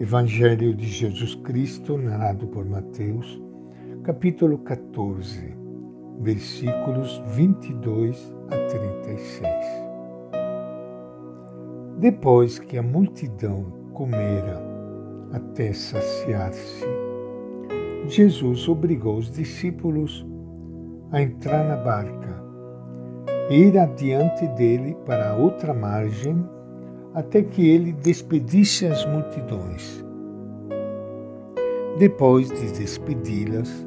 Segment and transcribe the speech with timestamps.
[0.00, 3.40] Evangelho de Jesus Cristo, narrado por Mateus,
[4.02, 5.56] capítulo 14,
[6.20, 9.48] versículos 22 a 36.
[12.00, 14.60] Depois que a multidão comera
[15.32, 16.84] até saciar-se,
[18.08, 20.26] Jesus obrigou os discípulos
[21.12, 22.42] a entrar na barca
[23.48, 26.44] e ir adiante dele para a outra margem
[27.14, 30.04] até que ele despedisse as multidões.
[31.96, 33.86] Depois de despedi-las,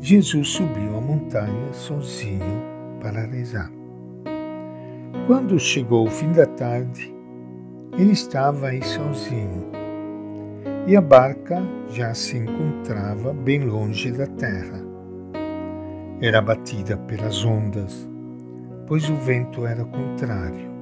[0.00, 2.62] Jesus subiu a montanha sozinho
[3.00, 3.72] para rezar.
[5.26, 7.12] Quando chegou o fim da tarde,
[7.98, 9.66] ele estava aí sozinho
[10.86, 14.80] e a barca já se encontrava bem longe da terra.
[16.20, 18.08] Era batida pelas ondas,
[18.86, 20.77] pois o vento era contrário.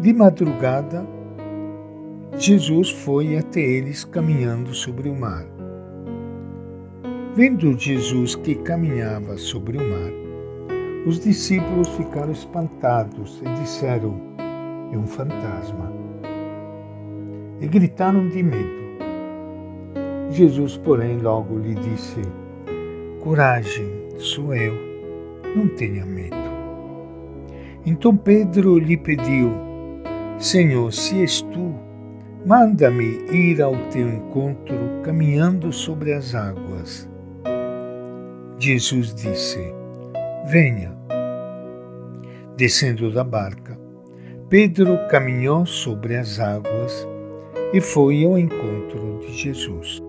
[0.00, 1.04] De madrugada,
[2.36, 5.44] Jesus foi até eles caminhando sobre o mar.
[7.34, 10.12] Vendo Jesus que caminhava sobre o mar,
[11.04, 14.20] os discípulos ficaram espantados e disseram:
[14.92, 15.92] É um fantasma.
[17.60, 18.78] E gritaram de medo.
[20.30, 22.22] Jesus, porém, logo lhe disse:
[23.18, 24.74] Coragem, sou eu,
[25.56, 26.36] não tenha medo.
[27.84, 29.67] Então Pedro lhe pediu:
[30.38, 31.74] Senhor, se és tu,
[32.46, 37.10] manda-me ir ao teu encontro caminhando sobre as águas.
[38.56, 39.58] Jesus disse:
[40.48, 40.96] Venha.
[42.56, 43.76] Descendo da barca,
[44.48, 47.06] Pedro caminhou sobre as águas
[47.72, 50.00] e foi ao encontro de Jesus.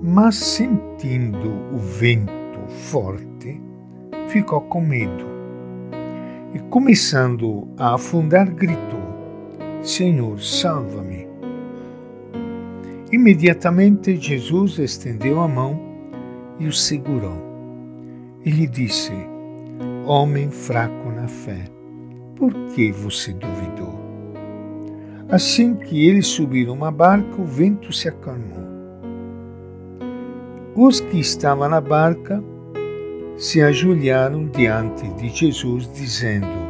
[0.00, 3.60] Mas sentindo o vento forte,
[4.28, 5.24] ficou com medo
[6.54, 8.99] e, começando a afundar, gritou:
[9.82, 11.26] Senhor, salva-me.
[13.10, 15.80] Imediatamente Jesus estendeu a mão
[16.58, 17.50] e o segurou.
[18.44, 19.12] E lhe disse:
[20.06, 21.64] Homem fraco na fé,
[22.36, 23.98] por que você duvidou?
[25.30, 28.68] Assim que eles subiram uma barca, o vento se acalmou.
[30.76, 32.42] Os que estavam na barca
[33.36, 36.69] se ajoelharam diante de Jesus, dizendo: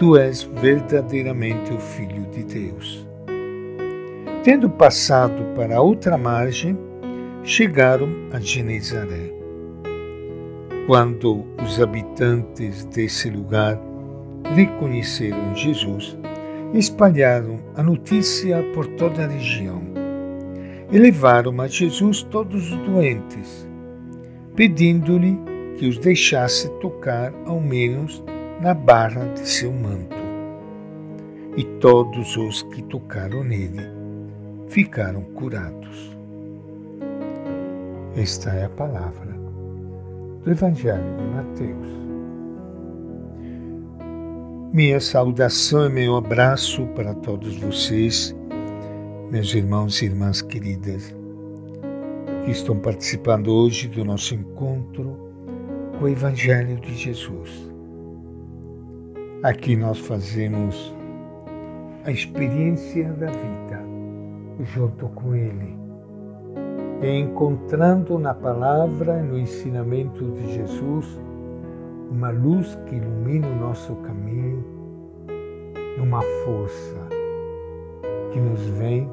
[0.00, 3.06] Tu és verdadeiramente o Filho de Deus.
[4.42, 6.74] Tendo passado para outra margem,
[7.44, 9.30] chegaram a Genezaré.
[10.86, 13.78] Quando os habitantes desse lugar
[14.54, 16.16] reconheceram Jesus,
[16.72, 19.82] espalharam a notícia por toda a região
[20.90, 23.68] e levaram a Jesus todos os doentes,
[24.56, 25.38] pedindo-lhe
[25.76, 28.24] que os deixasse tocar ao menos
[28.60, 30.16] na barra de seu manto.
[31.56, 33.88] E todos os que tocaram nele
[34.68, 36.16] ficaram curados.
[38.16, 39.34] Esta é a palavra
[40.44, 42.00] do Evangelho de Mateus.
[44.72, 48.36] Minha saudação e meu abraço para todos vocês,
[49.30, 51.14] meus irmãos e irmãs queridas,
[52.44, 55.16] que estão participando hoje do nosso encontro
[55.98, 57.69] com o Evangelho de Jesus.
[59.42, 60.94] Aqui nós fazemos
[62.04, 63.82] a experiência da vida
[64.64, 65.78] junto com Ele,
[67.02, 71.18] encontrando na palavra e no ensinamento de Jesus
[72.10, 74.62] uma luz que ilumina o nosso caminho
[75.96, 76.98] e uma força
[78.34, 79.10] que nos vem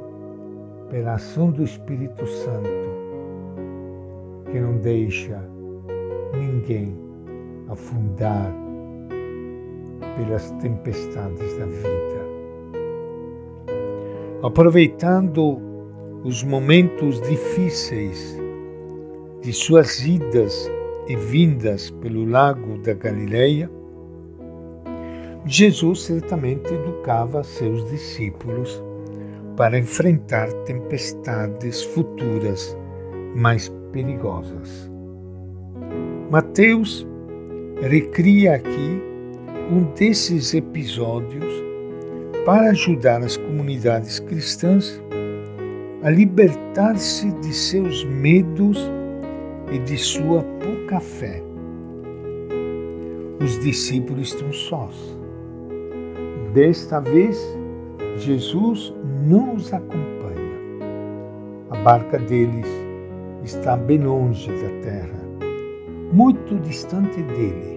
[0.90, 2.70] pela ação do Espírito Santo,
[4.52, 5.42] que não deixa
[6.34, 6.94] ninguém
[7.70, 8.67] afundar
[10.18, 12.28] pelas tempestades da vida.
[14.44, 15.60] Aproveitando
[16.24, 18.38] os momentos difíceis
[19.42, 20.70] de suas idas
[21.08, 23.70] e vindas pelo lago da Galileia,
[25.46, 28.84] Jesus certamente educava seus discípulos
[29.56, 32.78] para enfrentar tempestades futuras
[33.36, 34.92] mais perigosas.
[36.30, 37.08] Mateus
[37.82, 39.02] recria aqui
[39.70, 41.46] um desses episódios
[42.46, 45.02] para ajudar as comunidades cristãs
[46.04, 48.80] a libertar-se de seus medos
[49.70, 51.44] e de sua pouca fé.
[53.44, 54.96] Os discípulos estão sós.
[56.54, 57.38] Desta vez,
[58.18, 58.94] Jesus
[59.28, 60.08] não os acompanha.
[61.72, 62.68] A barca deles
[63.44, 65.20] está bem longe da terra,
[66.14, 67.77] muito distante dele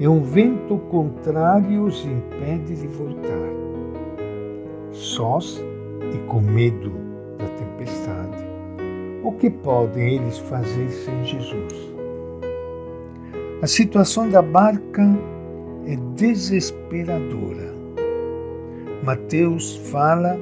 [0.00, 3.50] e um vento contrário os impede de voltar.
[4.92, 5.62] sós
[6.14, 6.90] e com medo
[7.38, 8.44] da tempestade,
[9.22, 11.92] o que podem eles fazer sem Jesus?
[13.60, 15.06] A situação da barca
[15.86, 17.74] é desesperadora.
[19.04, 20.38] Mateus fala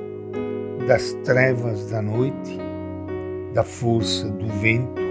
[0.87, 2.56] das trevas da noite,
[3.52, 5.02] da força do vento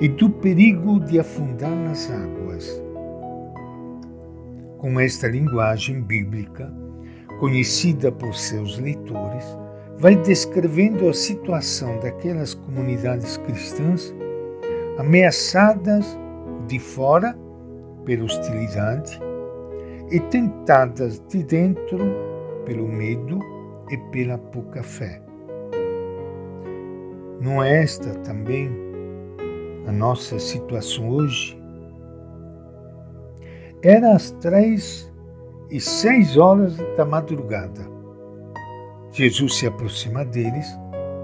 [0.00, 2.47] e do perigo de afundar nas águas.
[4.78, 6.72] Com esta linguagem bíblica,
[7.40, 9.44] conhecida por seus leitores,
[9.98, 14.14] vai descrevendo a situação daquelas comunidades cristãs
[14.96, 16.16] ameaçadas
[16.68, 17.36] de fora
[18.04, 19.20] pela hostilidade
[20.12, 21.98] e tentadas de dentro
[22.64, 23.40] pelo medo
[23.90, 25.20] e pela pouca fé.
[27.40, 28.70] Não é esta também
[29.86, 31.57] a nossa situação hoje?
[33.82, 35.08] Era às três
[35.70, 37.86] e seis horas da madrugada.
[39.12, 40.66] Jesus se aproxima deles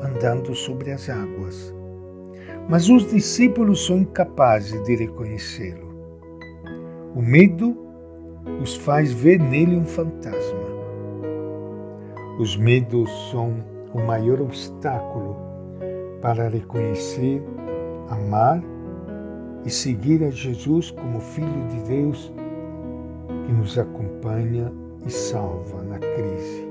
[0.00, 1.74] andando sobre as águas.
[2.68, 5.92] Mas os discípulos são incapazes de reconhecê-lo.
[7.16, 7.76] O medo
[8.62, 10.64] os faz ver nele um fantasma.
[12.38, 13.52] Os medos são
[13.92, 15.36] o maior obstáculo
[16.22, 17.42] para reconhecer,
[18.08, 18.62] amar
[19.64, 22.32] e seguir a Jesus como Filho de Deus
[23.44, 24.72] que nos acompanha
[25.06, 26.68] e salva na crise.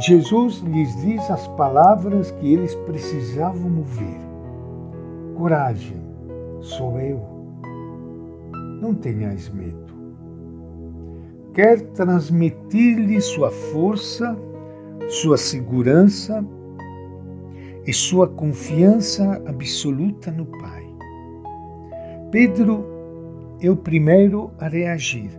[0.00, 4.18] Jesus lhes diz as palavras que eles precisavam ouvir.
[5.36, 6.00] Coragem,
[6.60, 7.20] sou eu.
[8.80, 9.90] Não tenhais medo.
[11.52, 14.36] Quer transmitir-lhe sua força,
[15.08, 16.44] sua segurança
[17.86, 20.86] e sua confiança absoluta no Pai.
[22.30, 22.89] Pedro
[23.68, 25.30] o primeiro a reagir.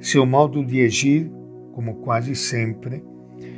[0.00, 1.30] Seu modo de agir,
[1.72, 3.04] como quase sempre,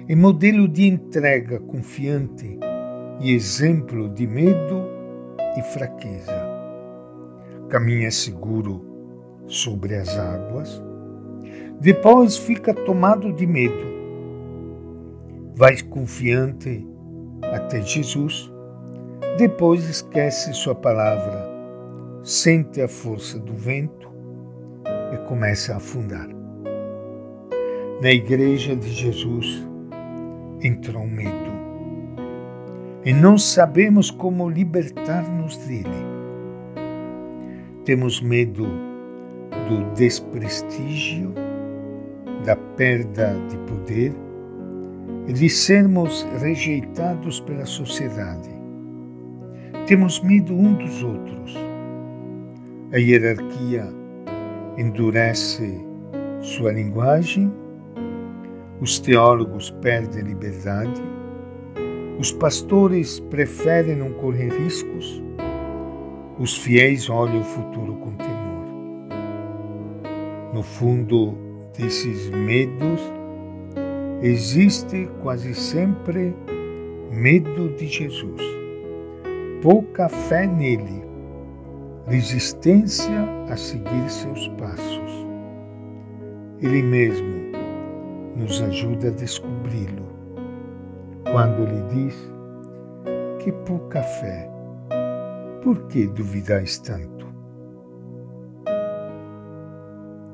[0.08, 2.58] é modelo de entrega confiante
[3.20, 4.84] e exemplo de medo
[5.56, 6.50] e fraqueza.
[7.68, 8.84] Caminha seguro
[9.46, 10.82] sobre as águas,
[11.80, 13.92] depois fica tomado de medo.
[15.54, 16.86] Vai confiante
[17.52, 18.52] até Jesus,
[19.38, 21.51] depois esquece sua palavra,
[22.22, 24.08] sente a força do vento
[25.12, 26.28] e começa a afundar.
[28.00, 29.66] Na igreja de Jesus,
[30.62, 31.52] entrou medo.
[33.04, 36.12] E não sabemos como libertar-nos dele.
[37.84, 38.64] Temos medo
[39.68, 41.34] do desprestígio,
[42.44, 44.12] da perda de poder
[45.26, 48.50] e de sermos rejeitados pela sociedade.
[49.86, 51.71] Temos medo um dos outros.
[52.92, 53.88] A hierarquia
[54.76, 55.80] endurece
[56.40, 57.50] sua linguagem
[58.82, 61.00] os teólogos perdem liberdade,
[62.18, 65.22] os pastores preferem não correr riscos,
[66.36, 68.64] os fiéis olham o futuro com temor.
[70.52, 71.38] No fundo
[71.78, 73.00] desses medos
[74.20, 76.34] existe quase sempre
[77.12, 78.42] medo de Jesus,
[79.62, 81.04] pouca fé nele,
[82.06, 85.26] resistência a seguir seus passos.
[86.60, 87.52] Ele mesmo
[88.36, 90.10] nos ajuda a descobri-lo.
[91.30, 92.32] Quando lhe diz
[93.38, 94.48] que pouca fé,
[95.62, 97.26] por que duvidais tanto?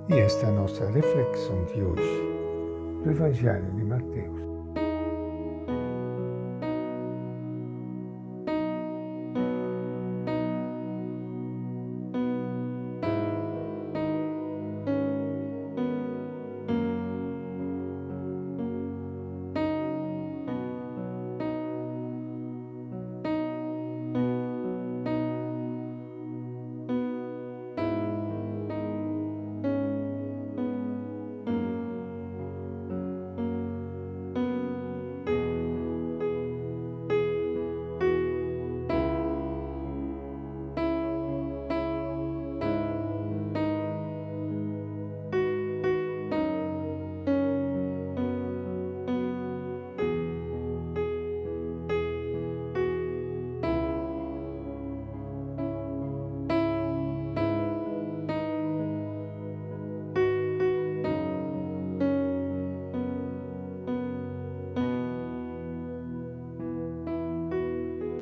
[0.09, 2.29] E esta é a nossa reflexão de hoje
[3.05, 4.38] do Evangelho de Mateus.